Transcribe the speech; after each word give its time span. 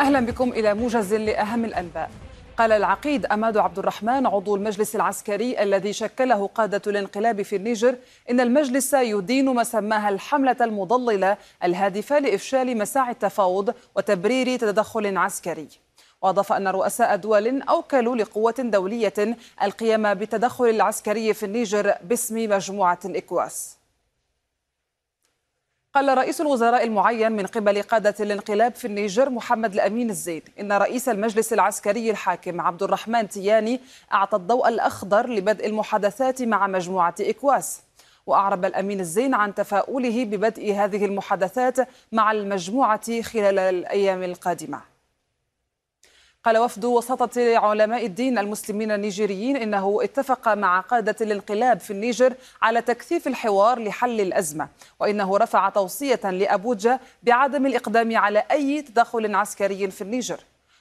أهلا 0.00 0.20
بكم 0.20 0.50
إلى 0.52 0.74
موجز 0.74 1.14
لأهم 1.14 1.64
الأنباء. 1.64 2.10
قال 2.56 2.72
العقيد 2.72 3.26
أماد 3.26 3.56
عبد 3.56 3.78
الرحمن 3.78 4.26
عضو 4.26 4.56
المجلس 4.56 4.96
العسكري 4.96 5.62
الذي 5.62 5.92
شكله 5.92 6.46
قادة 6.46 6.82
الانقلاب 6.86 7.42
في 7.42 7.56
النيجر 7.56 7.96
إن 8.30 8.40
المجلس 8.40 8.94
يدين 8.94 9.44
ما 9.44 9.64
سماها 9.64 10.08
الحملة 10.08 10.56
المضللة 10.60 11.36
الهادفة 11.64 12.18
لإفشال 12.18 12.78
مساعي 12.78 13.10
التفاوض 13.12 13.74
وتبرير 13.96 14.56
تدخل 14.58 15.16
عسكري. 15.16 15.68
وأضاف 16.22 16.52
أن 16.52 16.68
رؤساء 16.68 17.16
دول 17.16 17.62
أوكلوا 17.62 18.16
لقوة 18.16 18.54
دولية 18.58 19.36
القيام 19.62 20.14
بالتدخل 20.14 20.64
العسكري 20.64 21.34
في 21.34 21.46
النيجر 21.46 21.94
باسم 22.04 22.50
مجموعة 22.50 22.98
الإكواس. 23.04 23.81
قال 25.94 26.18
رئيس 26.18 26.40
الوزراء 26.40 26.84
المعين 26.84 27.32
من 27.32 27.46
قبل 27.46 27.82
قادة 27.82 28.14
الانقلاب 28.20 28.74
في 28.74 28.84
النيجر 28.84 29.30
محمد 29.30 29.74
الأمين 29.74 30.10
الزين 30.10 30.42
إن 30.60 30.72
رئيس 30.72 31.08
المجلس 31.08 31.52
العسكري 31.52 32.10
الحاكم 32.10 32.60
عبد 32.60 32.82
الرحمن 32.82 33.28
تياني 33.28 33.80
أعطى 34.12 34.36
الضوء 34.36 34.68
الأخضر 34.68 35.26
لبدء 35.26 35.66
المحادثات 35.66 36.42
مع 36.42 36.66
مجموعة 36.66 37.14
إكواس. 37.20 37.82
وأعرب 38.26 38.64
الأمين 38.64 39.00
الزين 39.00 39.34
عن 39.34 39.54
تفاؤله 39.54 40.24
ببدء 40.24 40.74
هذه 40.74 41.04
المحادثات 41.04 41.76
مع 42.12 42.32
المجموعة 42.32 43.22
خلال 43.22 43.58
الأيام 43.58 44.22
القادمة. 44.22 44.91
قال 46.44 46.58
وفد 46.58 46.84
وسطة 46.84 47.58
علماء 47.58 48.06
الدين 48.06 48.38
المسلمين 48.38 48.90
النيجيريين 48.92 49.56
إنه 49.56 49.98
اتفق 50.02 50.54
مع 50.54 50.80
قادة 50.80 51.16
الانقلاب 51.20 51.80
في 51.80 51.90
النيجر 51.90 52.34
على 52.62 52.82
تكثيف 52.82 53.26
الحوار 53.26 53.78
لحل 53.78 54.20
الأزمة 54.20 54.68
وإنه 55.00 55.36
رفع 55.38 55.68
توصية 55.68 56.30
لأبوجا 56.30 57.00
بعدم 57.22 57.66
الإقدام 57.66 58.16
على 58.16 58.44
أي 58.50 58.82
تدخل 58.82 59.34
عسكري 59.34 59.90
في 59.90 60.02
النيجر. 60.02 60.40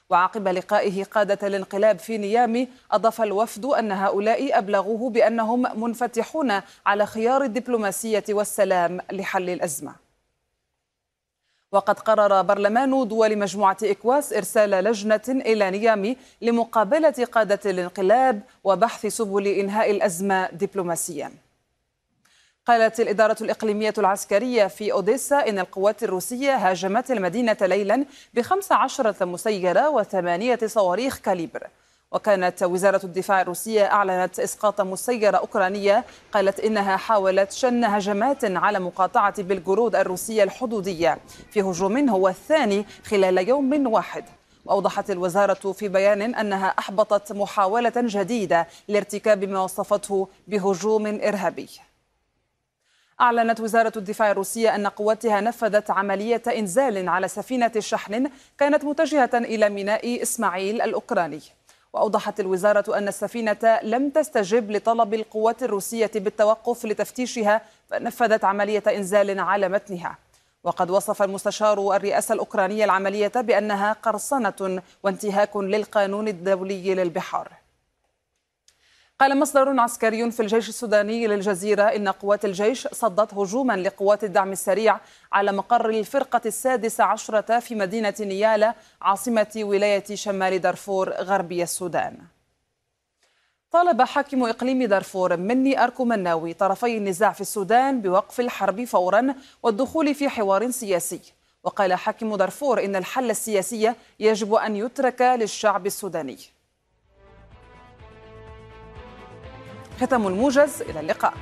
وعقب 0.10 0.48
لقائه 0.48 1.04
قادة 1.04 1.48
الانقلاب 1.48 2.00
في 2.00 2.18
نيامي 2.18 2.68
أضاف 2.92 3.22
الوفد 3.22 3.66
أن 3.66 3.92
هؤلاء 3.92 4.58
أبلغوه 4.58 5.10
بأنهم 5.10 5.82
منفتحون 5.84 6.62
على 6.86 7.06
خيار 7.06 7.44
الدبلوماسية 7.44 8.24
والسلام 8.30 9.02
لحل 9.12 9.50
الأزمة. 9.50 10.11
وقد 11.72 12.00
قرر 12.00 12.42
برلمان 12.42 13.08
دول 13.08 13.38
مجموعة 13.38 13.78
إكواس 13.84 14.34
إرسال 14.34 14.70
لجنة 14.70 15.22
إلى 15.30 15.72
نيامي 15.72 16.18
لمقابلة 16.42 17.28
قادة 17.32 17.60
الانقلاب 17.66 18.42
وبحث 18.64 19.06
سبل 19.06 19.48
إنهاء 19.48 19.92
الأزمة 19.92 20.50
دبلوماسيا. 20.52 21.32
قالت 22.66 23.00
الإدارة 23.00 23.38
الإقليمية 23.42 23.94
العسكرية 23.98 24.68
في 24.68 24.92
أوديسا 24.92 25.50
إن 25.50 25.60
القوات 25.60 26.04
الروسية 26.04 26.56
هاجمت 26.56 27.12
المدينة 27.12 27.58
ليلا 27.62 28.06
بخمس 28.34 28.72
عشرة 28.72 29.26
مسيرة 29.26 29.90
وثمانية 29.90 30.60
صواريخ 30.66 31.18
كاليبر. 31.18 31.68
وكانت 32.12 32.64
وزارة 32.64 33.06
الدفاع 33.06 33.42
الروسية 33.42 33.86
أعلنت 33.86 34.40
إسقاط 34.40 34.82
مسيرة 34.82 35.38
أوكرانية 35.38 36.06
قالت 36.32 36.60
إنها 36.60 36.98
حاولت 36.98 37.52
شن 37.52 37.84
هجمات 37.84 38.46
على 38.46 38.80
مقاطعة 38.80 39.42
بلغورود 39.44 39.96
الروسية 39.96 40.44
الحدودية. 40.44 41.18
في 41.52 41.62
هجوم 41.62 42.10
هو 42.10 42.28
الثاني 42.28 42.86
خلال 43.06 43.50
يوم 43.50 43.88
واحد. 43.88 44.26
وأوضحت 44.66 45.12
الوزارة 45.12 45.72
في 45.72 45.88
بيان 45.88 46.36
أنها 46.36 46.68
أحبطت 46.68 47.32
محاولة 47.32 47.94
جديدة 47.96 48.68
لارتكاب 48.88 49.44
ما 49.44 49.62
وصفته 49.64 50.28
بهجوم 50.48 51.06
إرهابي. 51.08 51.70
أعلنت 53.22 53.60
وزارة 53.60 53.94
الدفاع 53.96 54.32
الروسية 54.32 54.76
أن 54.76 54.88
قواتها 54.88 55.42
نفذت 55.42 55.92
عملية 55.92 56.42
إنزال 56.48 57.10
على 57.10 57.28
سفينة 57.28 57.72
شحن 57.80 58.30
كانت 58.58 58.84
متجهة 58.86 59.30
إلى 59.34 59.70
ميناء 59.70 60.22
إسماعيل 60.22 60.82
الأوكراني. 60.82 61.42
وأوضحت 61.94 62.40
الوزارة 62.40 62.98
أن 62.98 63.08
السفينة 63.08 63.80
لم 63.84 64.10
تستجب 64.10 64.72
لطلب 64.72 65.14
القوات 65.14 65.64
الروسية 65.64 66.12
بالتوقف 66.16 66.86
لتفتيشها 66.86 67.62
فنفذت 67.90 68.44
عملية 68.44 68.84
إنزال 68.88 69.40
على 69.40 69.70
متنها. 69.70 70.18
وقد 70.64 70.90
وصف 70.90 71.22
المستشار 71.22 71.96
الرئاسة 71.96 72.34
الأوكرانية 72.34 72.86
العملية 72.86 73.32
بأنها 73.36 73.94
قرصنة 73.94 74.82
وانتهاك 75.04 75.58
للقانون 75.58 76.28
الدولي 76.28 76.96
للبحار. 76.96 77.61
قال 79.22 79.40
مصدر 79.40 79.80
عسكري 79.80 80.32
في 80.32 80.40
الجيش 80.40 80.70
السوداني 80.70 81.28
للجزيرة 81.28 81.84
إن 81.84 82.08
قوات 82.08 82.46
الجيش 82.46 82.88
صدت 82.88 83.34
هجوما 83.34 83.78
لقوات 83.78 84.24
الدعم 84.24 84.52
السريع 84.52 85.00
على 85.32 85.52
مقر 85.52 85.90
الفرقة 85.90 86.42
السادسة 86.46 87.04
عشرة 87.04 87.60
في 87.60 87.76
مدينة 87.76 88.14
نيالا 88.20 88.76
عاصمة 89.02 89.52
ولاية 89.58 90.16
شمال 90.16 90.60
دارفور 90.60 91.10
غربي 91.10 91.64
السودان. 91.64 92.18
طالب 93.72 94.02
حاكم 94.02 94.44
إقليم 94.44 94.84
دارفور 94.84 95.38
مني 95.38 95.84
أركو 95.84 96.06
مناوي 96.06 96.54
طرفي 96.54 96.98
النزاع 96.98 97.32
في 97.32 97.42
السودان 97.42 98.02
بوقف 98.02 98.40
الحرب 98.40 98.84
فورا 98.84 99.36
والدخول 99.64 100.16
في 100.16 100.30
حوار 100.30 100.72
سياسي. 100.72 101.22
وقال 101.64 101.94
حاكم 101.94 102.36
دارفور 102.36 102.86
إن 102.86 102.96
الحل 102.96 103.30
السياسي 103.30 103.94
يجب 104.20 104.54
أن 104.54 104.76
يترك 104.76 105.22
للشعب 105.22 105.86
السوداني. 105.86 106.38
ختم 110.02 110.28
الموجز 110.28 110.82
إلى 110.82 111.00
اللقاء. 111.00 111.34